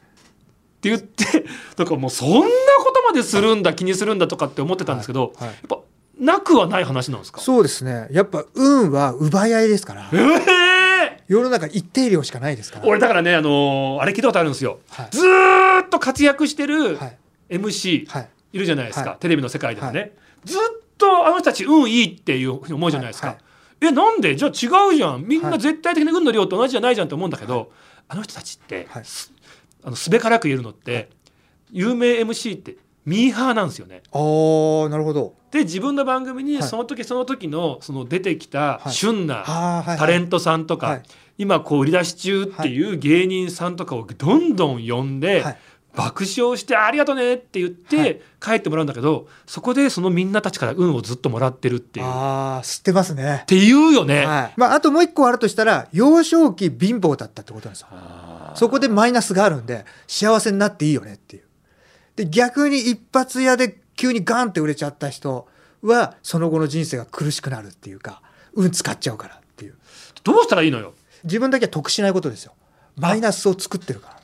[0.82, 1.46] って言って
[1.78, 2.36] だからもうそんな
[2.80, 5.56] ことまでするんだ気にするんだとかって思ってたんですけど、はいはい。
[5.56, 5.78] やっぱ
[6.20, 7.40] なくはない話なんですか？
[7.42, 8.08] そうですね。
[8.12, 10.10] やっぱ運は奪い合いですから。
[10.12, 12.86] ええ世の中一定量しかないですから。
[12.88, 15.08] 俺だからね、あのーあれ聞いたことあるんですよ、はい。
[15.12, 17.18] ずーっと活躍してるはい。
[17.50, 18.30] MC はい。
[18.54, 19.20] いるじゃないですか、はい。
[19.20, 20.08] テレビの世界でもね、は
[20.46, 20.60] ずっ
[20.98, 23.38] とあの人たち運いいっていうふうに思うじゃないですか、はい。
[23.82, 24.36] えなんで？
[24.36, 25.24] じゃあ違うじゃん。
[25.26, 25.60] みんはない。
[25.60, 27.72] 絶対的に運の量と同じじゃないじゃんって思うんだけど、
[28.10, 29.06] あの人たちって、はい。
[29.06, 29.32] す
[29.84, 31.10] あのすべからく言えるのって、
[31.72, 34.04] 有名 MC ってミーハーなんですよね。
[34.12, 34.18] あ
[34.86, 35.36] あなるほど。
[35.52, 36.64] で自分の番組にはい。
[36.64, 38.92] その時その時のその出てきたはい。
[38.92, 39.98] 旬なあーはい。
[39.98, 41.04] タレントさんとか、はい。
[41.38, 45.58] 今こう売り出し中っていう芸人さんとかをどんどん呼んで、はい
[45.96, 52.06] 爆笑して「ありがとね」って言っはて帰ってもらうんだけどそこでそのみんなたちから運をずっともらってるっていう。
[52.06, 53.44] っああ知ってますね。
[53.48, 54.26] ていうよね。
[54.26, 54.54] はい。
[54.56, 57.88] まあ、あともう一個あるとしたら幼少期貧乏だったってことなんですよ。
[58.56, 61.44] そこでマイナスがあるんで幸せになっていいよねっていう。
[62.16, 65.48] で逆に一発屋で急にガンって売れちゃった人
[65.82, 68.22] はその後の人生が苦しくなるっていうか
[68.54, 69.76] 運使っちゃうからっていう。
[70.24, 70.94] どうしたらいいのよ。
[71.24, 72.54] 自分だけは得しないことですよ。
[72.96, 74.21] マイナスを作ってるから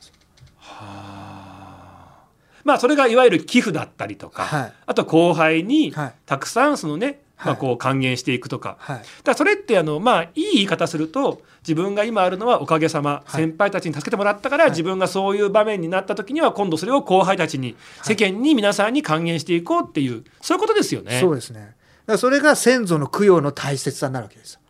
[2.68, 4.72] まあそれがいわゆる寄付だったりとか、はい。
[4.84, 6.12] あと後輩にはい。
[6.26, 9.02] たくさんそのね、まあ、はいこう還元していくとか、はい。
[9.24, 13.42] だそれってあのまあいい言い方すると自分が今あるのはおかげさま、はい。
[13.42, 14.70] 先輩たちに助けてもらったから、はい。
[14.72, 21.20] 自分がそういう場面になった時には今度それを後輩たちに、世間に皆さんに還元していこうっていうそういうことですよね。
[21.20, 21.60] そうですね。
[21.60, 21.74] だか
[22.06, 24.60] らそれが先祖の供養の大切さになるわけですよ。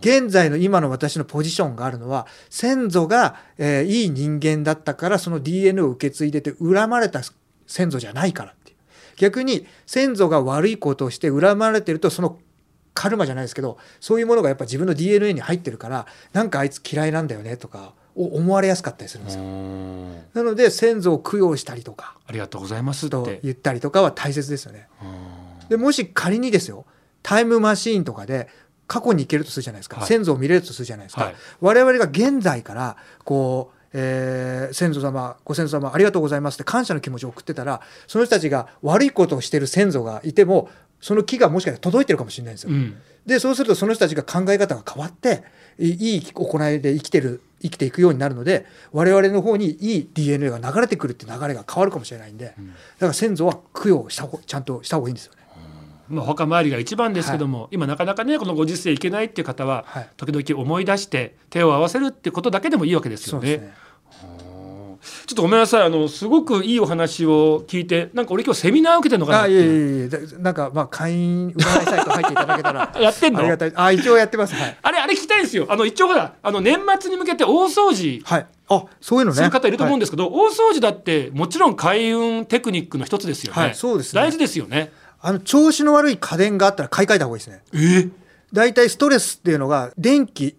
[0.00, 7.22] 現在の今の私のポジションがあるのは先祖が、えーいい人間だったからその DNA を受け継いでて恨まれた
[7.68, 8.76] 先祖じゃないからっていう。
[9.16, 12.38] 逆に先祖が悪いことをして恨まれてるとその
[12.94, 19.44] カルマじゃないですけどそういうものがやっぱ自分の DNA に入ってるからなんかあいつ嫌いなんだよねとかを思われやすかったりするんですよ。
[19.44, 20.12] うん。
[20.34, 23.40] なので先祖を供養したりとかありがとうございますっとて。
[23.44, 24.88] 言ったりとかは大切ですよね。
[25.02, 25.68] うん。
[25.68, 26.86] でもし仮にですよ
[27.22, 28.48] タイムマシーンとかで
[28.88, 30.06] 過去に行けるとするじゃないですか、はい。
[30.06, 31.34] 先祖を見れるとするじゃないですか、はい。
[31.60, 40.68] 我々が現在からこう、えー先祖様ご先祖様ありがとうございますって感謝の気持ちを送ってたらその人たちが悪いことをしてる先祖がいても
[41.00, 42.70] その木がもしかしたら届いてるかもしれないんですよ。
[42.70, 42.94] うん
[43.28, 45.44] でそうするとその人たちが考え方が変わって
[45.78, 55.37] いいい行いで生きてる生きていくようになるので我々の方にいい DNA が流れてくるって流れが変わるかもしれないんで、だから先祖は供養した方ちゃんとした方がいいんですよね。
[56.08, 60.08] まあ、お墓参りが一番ですけども、今なかなかねこのご時世行けないっていう方は、はい。
[60.16, 63.72] 時々思い出して手を合わせるってことだけでもいいわけですよね。
[65.26, 65.82] ちょっとごめんなさい。
[65.84, 72.92] あのすごくいいお話を聞いてなんか俺今日セミナー受けてるのかなってあいえいえなんかまあ会員占いサイト入っていただけたら。
[73.00, 73.38] やってんの？
[73.38, 73.72] ありがたい。
[73.76, 74.54] あ一応やってます。
[74.54, 74.76] はい。
[74.82, 75.66] あれあれ聞きたいんですよ。
[75.68, 78.22] あの一応ほらあの年末に向けて大掃除。
[78.24, 78.46] はい。
[78.70, 79.36] あそういうのね。
[79.36, 84.22] する方いると思うんでですけど、大掃除だってもちろん開運テクニックの一つですよね、はいそうですね。
[84.22, 87.62] 大事ですよねあの調子の悪い家電があったら買い替えた方がいいですね。
[87.74, 88.08] え
[88.52, 90.56] 大体ストレスっていうのが電気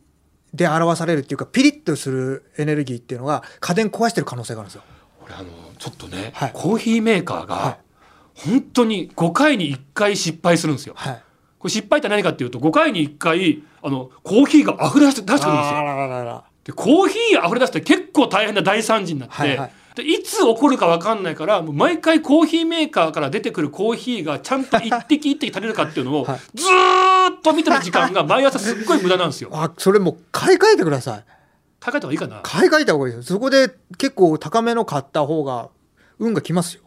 [0.54, 4.84] で表されるっていうかピリッとするエネルギーっていうのが家電壊してる可能性があるんですよ。
[5.24, 6.52] 俺あのちょっとね、はい。
[6.54, 7.78] コーヒーメーカーが、は
[8.34, 10.94] 本当に5回に1回失敗するんですよ。
[10.98, 11.24] はい。
[11.58, 15.82] これ失敗って何かっていうと5回に1回あのコーヒーが溢れ出して出してくるんですよ。
[15.82, 19.72] ららららでコーヒー溢れ出すって結構大変な大惨事になって、はいはい
[20.04, 26.40] でいつ起こるか分かんないからもう毎回コーヒーメーカーから出てくるコーヒーがちゃんと 一滴一滴足りるかっていうのをはい。
[26.56, 29.50] ずーっと見てる時間が毎朝すっごい無駄なんですよ。
[29.54, 31.20] あそれもう買い替えてください。
[31.84, 32.40] 考えた方がいいかな？
[32.44, 33.32] 買い替えた方がいいです。
[33.32, 35.70] よそこで結構高めの買った方が
[36.18, 36.84] 運がきますよ。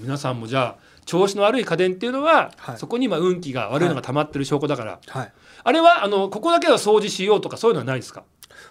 [0.00, 2.78] 皆さんもじゃあ調子の悪い家電っていうのは、はい。
[2.78, 5.32] そこに今運気が悪いのが溜まってる証拠だから、はい。
[5.64, 8.24] あれはあのここだけは掃除しようとかそういうのはないですか？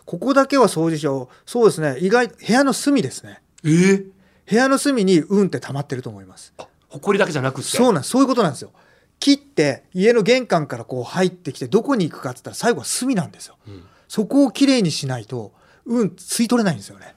[0.05, 1.35] ここだけは掃除しよう。
[1.45, 1.97] そうですね。
[1.99, 4.05] 意外部屋の隅ですねえー、
[4.49, 6.53] 部屋の隅に運って溜まってると思います。
[6.89, 8.71] 埃だけじゃなくそうなんそういうことなんですよ。
[9.19, 13.83] 切って家の玄関からこう入ってきてどこに行くかっつったら最後は隅なんですよ、ん。
[14.07, 15.53] そこをきれいにしないと
[15.85, 17.15] 運吸い取れないんですよね。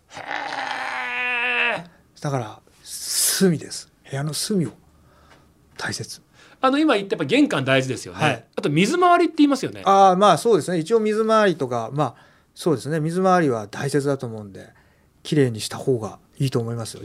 [2.21, 3.91] だから隅です。
[4.09, 4.71] 部屋の隅を
[5.77, 6.21] 大切。
[6.61, 8.45] あの今言ったやっぱ玄関大事ですよね、はい。
[8.57, 9.83] あと水回りって言いますよね。
[9.85, 10.79] ああまあそうですね。
[10.79, 12.15] 一応水回りとかまあ
[12.55, 13.01] そうですね。
[13.01, 14.69] 水回りは大切だと思うんで
[15.23, 17.03] きれいにした方がいいと思いますよ。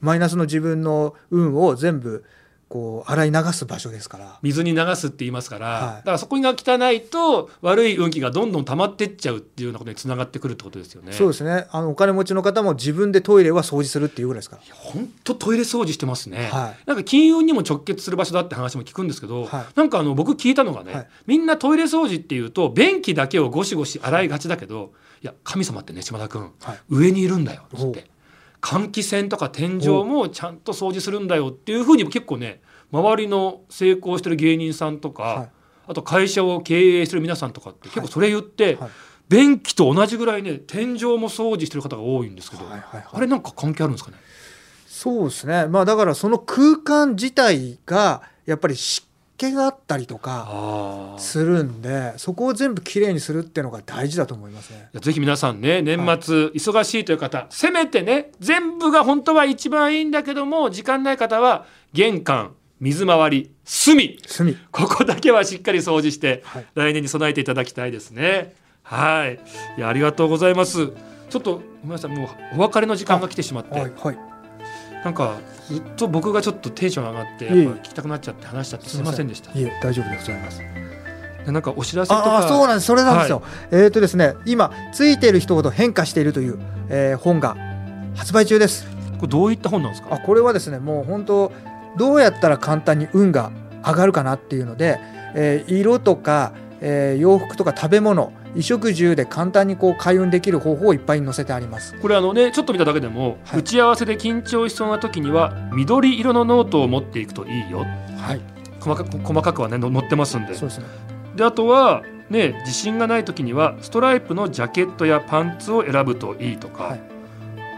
[0.00, 2.24] マイナスの自分の運を全部
[2.68, 4.38] こう洗い流す場所ですから。
[4.42, 5.96] 水に流すって言いますから、はい。
[5.98, 11.12] だからそこが汚いと悪い運気がどんどん溜まってっちゃうっていうようなことにつながってくるってことですよね。
[11.12, 11.66] そうですね。
[11.70, 14.62] あのお金持ちの方も自分でトイレは掃除するっていうぐらいですから。
[14.74, 16.76] 本当トイレ掃除してますね、はい。
[16.86, 19.64] なんか金運にも直結する場所だって話も聞くんですけど、はい。
[19.76, 21.08] なんかあの僕聞いたのがね、はい。
[21.26, 26.78] みんなトイレ掃除っていうと便器だけをゴシゴシ洗いがちだけどいや神様ってね島田君、はい。
[26.88, 28.13] 上にいるんだよっつって
[28.64, 35.50] 換気扇とか天井もちゃんと掃除するんだよっていうふうに結構ね周りの成功してる芸人さんとか、はい。
[35.86, 38.90] あと会社を経営してる皆さんとかって結構それ言って、はい。
[39.28, 44.16] 便器と同じぐらいね天井も掃除してる方が多いんですけど、はいはいはいあれなんか関係あるんですかね？
[44.86, 45.66] そうですね。
[45.66, 54.88] まあだからその空間自体がやっぱり湿気があったりとかするんでそこを全部きれいにするっていうのが大事だと思いますね。
[54.94, 64.20] ぜひ皆さんね年末忙しいという方、せめてね全部が本当は一番いいんだけども時間ない方は玄関水回り隅。
[64.26, 64.56] 隅。
[64.70, 66.66] ここだけはしっかり掃除して、はい。
[66.74, 68.54] 来年に備えていただきたいですね。
[68.82, 69.40] はい。
[69.78, 70.88] いやありがとうございます。
[71.30, 74.18] ちょっとごめんなさいもうお別れの時間が来てしまって、はいはい。
[75.04, 75.38] なんか
[75.68, 79.28] ずっと僕がちょっとテンション上がって聞きたくなっちゃって話しちゃってすいません。
[79.28, 79.50] でした。
[79.58, 80.58] いえ大丈夫でございます。
[81.46, 82.46] でなんかお知らせとか。
[82.48, 82.86] そうなんです。
[82.86, 87.56] それなんですよ、えっ、とですね今ついている一言変化しているという、えー本が
[88.14, 88.86] 発売中です。
[89.18, 90.14] これどういった本なんですか？
[90.14, 91.52] あこれはですねもう本当
[91.96, 93.50] どうやったら簡単に運が
[93.86, 94.98] 上がるかなっていうので、
[95.34, 101.98] えー色とか、えー洋服とか食べ物衣食住で簡単にこう開運できる方法をいっぱいに載せてあります。
[102.00, 103.60] これあのねちょっと見ただけでも、はい。
[103.60, 107.78] 打ち合わせで緊張しそうな時には緑色のノートを持っていくといいよ。
[108.18, 108.40] はい。
[108.80, 110.54] 細かく細かくはねの載ってますんで。
[110.54, 110.86] そうですね。
[111.36, 117.13] であとはね自信がない時にはストライプのジャケットやパンツを選ぶといいとか、はい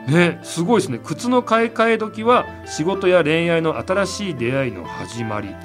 [0.06, 1.00] ねすごいですね。
[1.02, 5.48] 靴の買い替え時は仕事や恋愛の新しい出会いの始まり。
[5.48, 5.56] はい。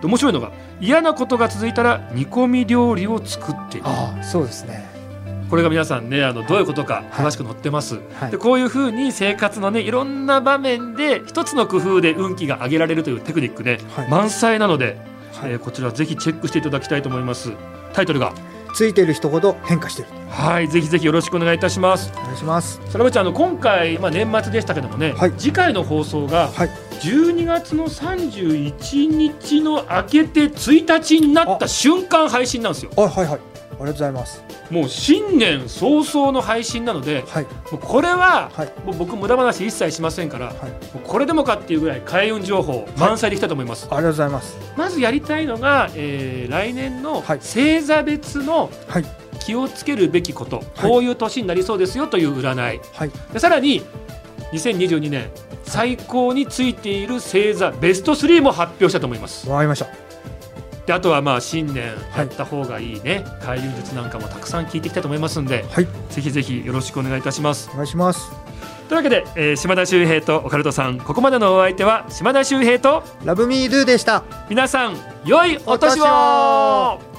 [0.00, 3.86] で面白いのが嫌なことが続いたら煮込み料理を作っている。
[3.86, 4.88] ああそうですね。
[5.50, 8.30] これが皆さんねあのどういうことか詳しく載ってます、はい。
[8.30, 14.08] でこういうふうに生活のねいろんな場面で一つの工夫で運気が上げられるというテクニックね、はい。
[14.08, 14.96] 満載なので、
[15.34, 15.52] はい。
[15.52, 17.52] えーこちらぜひチェックしていただきたいと思います。
[17.92, 18.32] タイトルが
[18.74, 22.12] ついている一言変化しているはいぜひぜひよろしくお願いいたします。
[22.16, 22.80] お願いします。
[22.88, 25.32] そらぶちゃんあの今回、まあ、年末でしたけどもね、はい。
[25.32, 26.70] 次回の放送がはい。
[27.00, 32.92] 12月の31日の明けて1日になった瞬間配信なんですよ。
[32.96, 33.36] あはいはい。
[33.36, 33.38] ありが
[33.78, 34.44] とうございます。
[34.70, 37.44] もう新年早々の配信なのではい。
[37.44, 38.72] もうこれは、はい。
[38.84, 40.56] もう僕無駄話一切しませんから、はい。
[40.94, 44.56] もうこれでもかっていうぐらい開運情報満載でいきたいと思います、ありがとうございます。
[44.76, 47.38] まずやりたいのが、えー来年のはい。
[47.38, 49.04] 星座別のはい
[49.40, 50.66] 気をつけるべきこと、はい。
[50.82, 52.80] こういう年になりそうですよという占い。
[52.92, 53.10] はい。
[53.32, 53.82] でさらに
[54.52, 55.30] 2022年
[55.64, 59.48] 最高についている星座ベスト3も発表したいと思います。
[59.48, 59.86] わかりました。
[60.86, 65.88] であとはまあ新年やった方がいいね、開運術なんかもたくさん聞いていきたいと思いますんではい。
[66.08, 67.70] ぜひぜひよろしくお願いいたします。
[67.72, 68.30] お願いします。
[68.88, 74.24] というわけで、えー島田秀平とオカルトさんここまでのお相手は島田秀平とラブミードゥでした。
[74.48, 77.09] 皆さん良いお年を